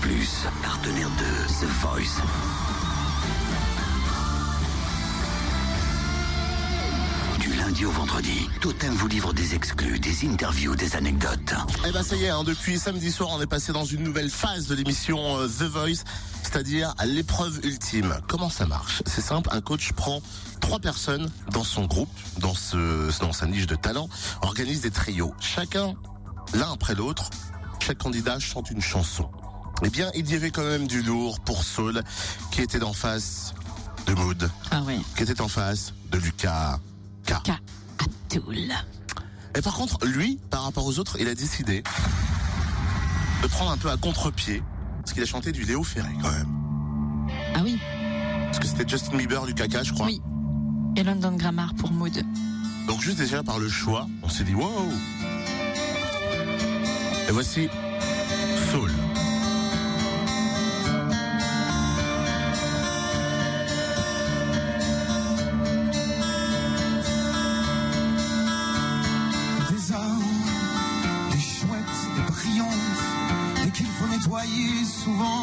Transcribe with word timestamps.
Plus, 0.00 0.46
partenaire 0.64 1.08
de 1.10 1.46
The 1.60 1.68
Voice. 1.80 2.22
Du 7.38 7.52
lundi 7.54 7.84
au 7.84 7.90
vendredi, 7.92 8.48
Totem 8.60 8.92
vous 8.94 9.06
livre 9.06 9.32
des 9.32 9.54
exclus, 9.54 10.00
des 10.00 10.26
interviews, 10.26 10.74
des 10.74 10.96
anecdotes. 10.96 11.54
Eh 11.86 11.92
ben 11.92 12.02
ça 12.02 12.16
y 12.16 12.24
est, 12.24 12.30
hein, 12.30 12.42
depuis 12.42 12.80
samedi 12.80 13.12
soir, 13.12 13.30
on 13.32 13.40
est 13.40 13.46
passé 13.46 13.72
dans 13.72 13.84
une 13.84 14.02
nouvelle 14.02 14.30
phase 14.30 14.66
de 14.66 14.74
l'émission 14.74 15.38
euh, 15.38 15.46
The 15.46 15.64
Voice, 15.64 16.02
c'est-à-dire 16.42 16.94
l'épreuve 17.04 17.60
ultime. 17.64 18.18
Comment 18.26 18.50
ça 18.50 18.66
marche? 18.66 19.04
C'est 19.06 19.22
simple, 19.22 19.50
un 19.52 19.60
coach 19.60 19.92
prend 19.92 20.20
trois 20.60 20.80
personnes 20.80 21.30
dans 21.52 21.64
son 21.64 21.84
groupe, 21.84 22.10
dans 22.38 22.54
ce 22.54 23.20
dans 23.20 23.32
sa 23.32 23.46
niche 23.46 23.66
de 23.66 23.76
talent, 23.76 24.08
organise 24.40 24.80
des 24.80 24.90
trios, 24.90 25.32
chacun 25.38 25.94
l'un 26.54 26.72
après 26.72 26.96
l'autre. 26.96 27.30
Chaque 27.80 27.98
candidat 27.98 28.38
chante 28.38 28.70
une 28.70 28.80
chanson. 28.80 29.28
Eh 29.84 29.90
bien, 29.90 30.10
il 30.14 30.30
y 30.30 30.34
avait 30.34 30.50
quand 30.50 30.62
même 30.64 30.86
du 30.86 31.02
lourd 31.02 31.40
pour 31.40 31.64
Saul, 31.64 32.02
qui 32.50 32.60
était 32.62 32.82
en 32.82 32.92
face 32.92 33.54
de 34.06 34.14
Mood, 34.14 34.50
Ah 34.70 34.82
oui. 34.86 35.00
qui 35.16 35.22
était 35.24 35.40
en 35.40 35.48
face 35.48 35.92
de 36.10 36.18
Lucas 36.18 36.78
K. 37.26 37.34
K. 37.42 37.50
Abdul. 37.98 38.72
Et 39.56 39.60
par 39.60 39.74
contre, 39.74 40.04
lui, 40.06 40.38
par 40.50 40.64
rapport 40.64 40.86
aux 40.86 40.98
autres, 40.98 41.16
il 41.20 41.28
a 41.28 41.34
décidé 41.34 41.82
de 43.42 43.46
prendre 43.48 43.70
un 43.72 43.76
peu 43.76 43.90
à 43.90 43.96
contre-pied, 43.96 44.62
parce 45.00 45.12
qu'il 45.12 45.22
a 45.22 45.26
chanté 45.26 45.52
du 45.52 45.64
Léo 45.64 45.82
Ferré 45.82 46.12
quand 46.22 46.30
même. 46.30 46.48
Ah 47.54 47.60
oui. 47.62 47.78
Parce 48.46 48.58
que 48.60 48.66
c'était 48.66 48.88
Justin 48.88 49.16
Bieber 49.16 49.44
du 49.46 49.54
caca, 49.54 49.82
je 49.82 49.92
crois. 49.92 50.06
Oui. 50.06 50.20
Et 50.96 51.02
London 51.02 51.32
Grammar 51.36 51.74
pour 51.74 51.90
Mood. 51.90 52.22
Donc 52.86 53.00
juste 53.00 53.18
déjà 53.18 53.42
par 53.42 53.58
le 53.58 53.68
choix, 53.68 54.06
on 54.22 54.28
s'est 54.28 54.44
dit 54.44 54.54
wow. 54.54 54.68
Et 57.28 57.32
voici 57.32 57.68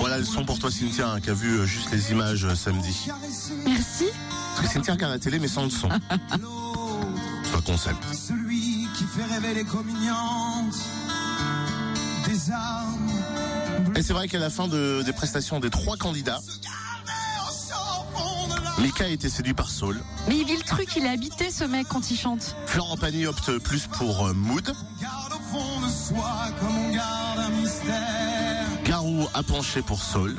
Voilà 0.00 0.18
le 0.18 0.24
son 0.24 0.44
pour 0.44 0.58
toi 0.58 0.70
Cynthia, 0.70 1.08
hein, 1.10 1.20
qui 1.20 1.30
a 1.30 1.34
vu 1.34 1.58
euh, 1.60 1.66
juste 1.66 1.90
les 1.92 2.10
images 2.10 2.44
euh, 2.44 2.54
samedi. 2.54 3.08
Merci. 3.64 4.04
Parce 4.56 4.66
que 4.68 4.72
Cynthia 4.74 4.94
regarde 4.94 5.12
la 5.12 5.18
télé 5.18 5.38
mais 5.38 5.48
sans 5.48 5.64
le 5.64 5.70
son. 5.70 5.88
C'est 7.44 7.56
un 7.56 7.60
concept. 7.60 8.02
celui 8.14 8.88
qui 8.96 9.04
fait 9.04 9.24
rêver 9.24 9.54
les 9.54 9.64
communiantes. 9.64 10.74
Des 12.26 12.50
armes, 12.50 13.10
Et 13.96 14.02
c'est 14.02 14.12
vrai 14.14 14.26
qu'à 14.28 14.38
la 14.38 14.48
fin 14.50 14.68
de- 14.68 15.02
des 15.04 15.12
prestations 15.12 15.60
des 15.60 15.70
trois 15.70 15.96
candidats, 15.96 16.40
Mika 18.78 19.04
a 19.04 19.08
été 19.08 19.28
séduit 19.28 19.54
par 19.54 19.68
Saul. 19.70 20.00
Mais 20.28 20.38
il 20.38 20.46
vit 20.46 20.56
le 20.56 20.62
truc, 20.62 20.88
il 20.96 21.04
est 21.04 21.08
habité 21.10 21.50
ce 21.50 21.62
mec 21.64 21.86
quand 21.88 22.10
il 22.10 22.16
chante. 22.16 22.56
Florent 22.66 22.96
Pagny 22.96 23.26
opte 23.26 23.58
plus 23.58 23.86
pour 23.86 24.26
euh, 24.28 24.32
Mood. 24.32 24.74
garde 25.00 25.32
au 25.34 25.56
fond 25.56 25.80
de 25.80 25.88
soi 25.90 26.32
comme 26.58 26.76
on 26.78 26.92
garde 26.94 27.38
un 27.38 27.48
mystère. 27.50 28.11
A 29.34 29.42
penché 29.42 29.82
pour 29.82 30.02
Saul. 30.02 30.36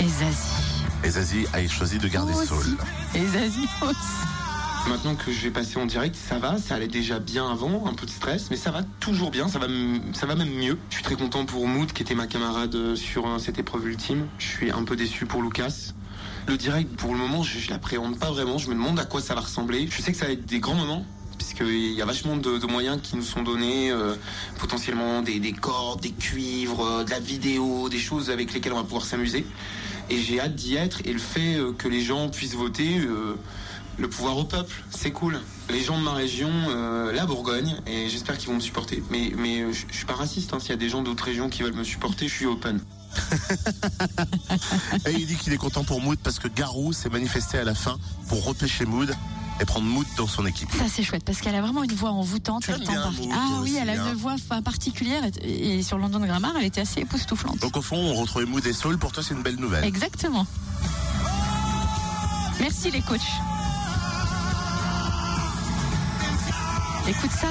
Et 0.00 0.08
Zazie. 0.08 0.84
Et 1.04 1.10
Zazie 1.10 1.46
a 1.52 1.66
choisi 1.66 1.98
de 1.98 2.08
garder 2.08 2.34
Saul. 2.34 2.76
Et 3.14 3.26
Zazie 3.26 3.68
aussi. 3.82 4.88
Maintenant 4.88 5.14
que 5.14 5.32
je 5.32 5.40
vais 5.40 5.50
passer 5.50 5.78
en 5.78 5.86
direct, 5.86 6.16
ça 6.16 6.38
va, 6.38 6.58
ça 6.58 6.74
allait 6.74 6.88
déjà 6.88 7.18
bien 7.18 7.50
avant, 7.50 7.86
un 7.86 7.94
peu 7.94 8.06
de 8.06 8.10
stress, 8.10 8.48
mais 8.50 8.56
ça 8.56 8.70
va 8.70 8.82
toujours 9.00 9.30
bien, 9.30 9.48
ça 9.48 9.58
va, 9.58 9.66
ça 10.14 10.26
va 10.26 10.34
même 10.34 10.52
mieux. 10.52 10.78
Je 10.88 10.94
suis 10.94 11.04
très 11.04 11.16
content 11.16 11.44
pour 11.44 11.66
Mood, 11.66 11.92
qui 11.92 12.02
était 12.02 12.14
ma 12.14 12.26
camarade 12.26 12.74
euh, 12.74 12.96
sur 12.96 13.26
euh, 13.26 13.38
cette 13.38 13.58
épreuve 13.58 13.86
ultime. 13.88 14.26
Je 14.38 14.46
suis 14.46 14.70
un 14.70 14.84
peu 14.84 14.96
déçu 14.96 15.26
pour 15.26 15.42
Lucas. 15.42 15.92
Le 16.46 16.56
direct, 16.56 16.94
pour 16.96 17.12
le 17.12 17.18
moment, 17.18 17.42
je, 17.42 17.58
je 17.58 17.70
l'appréhende 17.70 18.18
pas 18.18 18.30
vraiment. 18.30 18.56
Je 18.56 18.68
me 18.68 18.74
demande 18.74 18.98
à 18.98 19.04
quoi 19.04 19.20
ça 19.20 19.34
va 19.34 19.42
ressembler. 19.42 19.88
Je 19.90 20.00
sais 20.00 20.12
que 20.12 20.18
ça 20.18 20.26
va 20.26 20.32
être 20.32 20.46
des 20.46 20.60
grands 20.60 20.74
moments. 20.74 21.04
Puisqu'il 21.58 21.92
y 21.92 22.02
a 22.02 22.04
vachement 22.04 22.36
de, 22.36 22.66
moyens 22.66 23.00
qui 23.02 23.16
nous 23.16 23.22
sont 23.22 23.42
donnés, 23.42 23.90
euh, 23.90 24.14
potentiellement 24.58 25.22
des, 25.22 25.40
des 25.40 25.52
cordes, 25.52 26.00
des 26.00 26.12
cuivres, 26.12 26.84
euh, 26.84 27.04
de 27.04 27.10
la 27.10 27.18
vidéo, 27.18 27.88
des 27.88 27.98
choses 27.98 28.30
avec 28.30 28.52
lesquelles 28.52 28.72
on 28.72 28.76
va 28.76 28.84
pouvoir 28.84 29.04
s'amuser. 29.04 29.44
Et 30.10 30.18
j'ai 30.18 30.40
hâte 30.40 30.54
d'y 30.54 30.76
être. 30.76 31.00
Et 31.04 31.12
le 31.12 31.18
fait 31.18 31.56
euh, 31.56 31.72
que 31.72 31.88
les 31.88 32.00
gens 32.00 32.28
puissent 32.28 32.54
voter, 32.54 33.00
le 33.98 34.08
pouvoir 34.08 34.36
au 34.36 34.44
peuple, 34.44 34.84
c'est 34.90 35.10
cool. 35.10 35.40
Les 35.70 35.82
gens 35.82 35.98
de 35.98 36.04
ma 36.04 36.12
région, 36.12 36.50
la 37.12 37.26
Bourgogne, 37.26 37.76
et 37.86 38.08
j'espère 38.08 38.38
qu'ils 38.38 38.48
vont 38.48 38.54
me 38.54 38.60
supporter. 38.60 39.02
Mais, 39.10 39.32
je, 39.72 39.84
je 39.90 39.96
suis 39.96 40.06
pas 40.06 40.14
raciste, 40.14 40.54
hein. 40.54 40.60
s'il 40.60 40.70
y 40.70 40.74
a 40.74 40.76
des 40.76 40.88
gens 40.88 41.02
d'autres 41.02 41.24
régions 41.24 41.48
qui 41.48 41.62
veulent 41.62 41.74
me 41.74 41.84
supporter, 41.84 42.28
je 42.28 42.34
suis 42.34 42.46
open. 42.46 42.80
Et 45.06 45.12
il 45.12 45.26
dit 45.26 45.36
qu'il 45.36 45.52
est 45.52 45.58
content 45.58 45.82
pour 45.82 46.00
Mood 46.00 46.18
parce 46.22 46.38
que 46.38 46.46
Garou 46.46 46.92
s'est 46.92 47.08
manifesté 47.08 47.58
à 47.58 47.64
la 47.64 47.74
fin 47.74 47.98
pour 48.28 48.44
repêcher 48.44 48.84
Mood 48.84 49.12
et 49.60 49.64
prendre 49.64 49.86
Mood 49.86 50.06
dans 50.16 50.26
son 50.26 50.46
équipe. 50.46 50.70
Ça 50.72 50.84
c'est 50.88 51.02
chouette 51.02 51.24
parce 51.24 51.40
qu'elle 51.40 51.54
a 51.54 51.60
vraiment 51.60 51.82
une 51.82 51.92
voix 51.94 52.10
envoûtante. 52.10 52.64
Elle 52.68 52.80
bien 52.80 53.10
Ah 53.32 53.60
oui, 53.62 53.76
elle 53.80 53.90
a 53.90 53.94
hein. 54.02 54.10
une 54.12 54.18
voix 54.18 54.36
particulière 54.64 55.22
et, 55.42 55.78
et 55.78 55.82
sur 55.82 55.98
London 55.98 56.20
Grammar, 56.20 56.52
elle 56.58 56.66
était 56.66 56.80
assez 56.80 57.00
époustouflante. 57.00 57.58
Donc 57.58 57.76
au 57.76 57.82
fond, 57.82 57.96
on 57.96 58.14
retrouvait 58.14 58.46
Mood 58.46 58.64
et 58.66 58.72
Soul. 58.72 58.98
Pour 58.98 59.12
toi, 59.12 59.22
c'est 59.22 59.34
une 59.34 59.42
belle 59.42 59.56
nouvelle. 59.56 59.84
Exactement. 59.84 60.46
Merci 62.60 62.90
les 62.90 63.00
coachs. 63.02 63.20
Écoute 67.08 67.30
ça. 67.30 67.46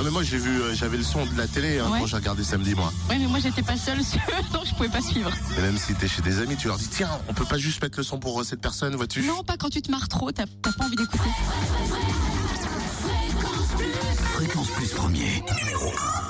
Ah 0.00 0.02
mais 0.02 0.10
moi 0.10 0.22
j'ai 0.22 0.38
vu, 0.38 0.62
euh, 0.62 0.74
j'avais 0.74 0.96
le 0.96 1.02
son 1.02 1.26
de 1.26 1.36
la 1.36 1.46
télé 1.46 1.78
hein, 1.78 1.90
Ouais. 1.92 1.98
quand 2.00 2.06
j'ai 2.06 2.16
regardé 2.16 2.42
samedi 2.42 2.74
moi. 2.74 2.90
Ouais, 3.10 3.18
mais 3.18 3.26
moi 3.26 3.38
j'étais 3.38 3.60
pas 3.60 3.76
seule, 3.76 3.98
donc 4.52 4.64
je 4.64 4.74
pouvais 4.74 4.88
pas 4.88 5.02
suivre. 5.02 5.30
Et 5.58 5.60
même 5.60 5.76
si 5.76 5.92
t'es 5.94 6.08
chez 6.08 6.22
des 6.22 6.38
amis, 6.40 6.56
tu 6.56 6.68
leur 6.68 6.78
dis 6.78 6.88
tiens, 6.88 7.10
on 7.28 7.34
peut 7.34 7.44
pas 7.44 7.58
juste 7.58 7.82
mettre 7.82 7.98
le 7.98 8.02
son 8.02 8.18
pour 8.18 8.40
euh, 8.40 8.42
cette 8.44 8.62
personne, 8.62 8.96
vois-tu? 8.96 9.20
Non, 9.24 9.44
pas 9.44 9.58
quand 9.58 9.68
tu 9.68 9.82
te 9.82 9.90
marres 9.90 10.08
trop, 10.08 10.32
t'as 10.32 10.46
t'as 10.62 10.72
pas 10.72 10.86
envie 10.86 10.96
d'écouter. 10.96 11.28
Fréquence 14.32 14.68
Plus 14.68 14.88
premier, 14.88 15.44
numéro 15.60 15.92
1. 16.26 16.29